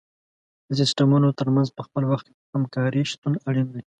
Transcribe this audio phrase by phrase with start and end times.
[0.67, 3.81] د سیستمونو تر منځ په خپل وخت همکاري شتون اړین دی.